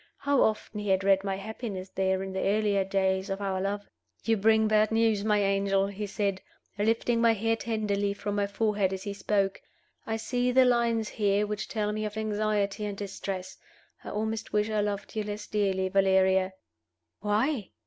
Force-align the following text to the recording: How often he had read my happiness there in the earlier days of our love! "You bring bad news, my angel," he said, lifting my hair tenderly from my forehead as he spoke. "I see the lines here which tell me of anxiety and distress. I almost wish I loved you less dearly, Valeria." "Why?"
How 0.17 0.41
often 0.41 0.79
he 0.79 0.89
had 0.89 1.03
read 1.03 1.23
my 1.23 1.35
happiness 1.35 1.89
there 1.89 2.23
in 2.23 2.33
the 2.33 2.41
earlier 2.41 2.83
days 2.83 3.29
of 3.29 3.39
our 3.39 3.61
love! 3.61 3.87
"You 4.23 4.35
bring 4.35 4.67
bad 4.67 4.91
news, 4.91 5.23
my 5.23 5.37
angel," 5.39 5.85
he 5.85 6.07
said, 6.07 6.41
lifting 6.79 7.21
my 7.21 7.33
hair 7.33 7.55
tenderly 7.55 8.15
from 8.15 8.33
my 8.33 8.47
forehead 8.47 8.93
as 8.93 9.03
he 9.03 9.13
spoke. 9.13 9.61
"I 10.07 10.17
see 10.17 10.51
the 10.51 10.65
lines 10.65 11.07
here 11.07 11.45
which 11.45 11.67
tell 11.67 11.91
me 11.91 12.03
of 12.03 12.17
anxiety 12.17 12.83
and 12.83 12.97
distress. 12.97 13.59
I 14.03 14.09
almost 14.09 14.51
wish 14.51 14.71
I 14.71 14.81
loved 14.81 15.15
you 15.15 15.21
less 15.21 15.45
dearly, 15.45 15.87
Valeria." 15.87 16.53
"Why?" 17.19 17.69